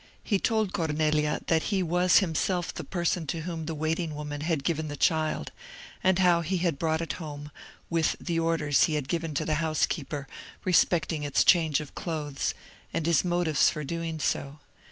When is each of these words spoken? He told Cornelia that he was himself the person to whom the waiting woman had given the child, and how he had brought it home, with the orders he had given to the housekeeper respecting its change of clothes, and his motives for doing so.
He 0.23 0.39
told 0.39 0.73
Cornelia 0.73 1.41
that 1.45 1.65
he 1.69 1.83
was 1.83 2.17
himself 2.25 2.73
the 2.73 2.83
person 2.83 3.27
to 3.27 3.41
whom 3.41 3.67
the 3.67 3.75
waiting 3.75 4.15
woman 4.15 4.41
had 4.41 4.63
given 4.63 4.87
the 4.87 4.97
child, 4.97 5.51
and 6.03 6.17
how 6.17 6.41
he 6.41 6.57
had 6.57 6.79
brought 6.79 7.01
it 7.01 7.13
home, 7.21 7.51
with 7.87 8.15
the 8.19 8.39
orders 8.39 8.85
he 8.85 8.95
had 8.95 9.07
given 9.07 9.35
to 9.35 9.45
the 9.45 9.53
housekeeper 9.61 10.27
respecting 10.65 11.21
its 11.21 11.43
change 11.43 11.79
of 11.79 11.93
clothes, 11.93 12.55
and 12.91 13.05
his 13.05 13.23
motives 13.23 13.69
for 13.69 13.83
doing 13.83 14.17
so. 14.19 14.57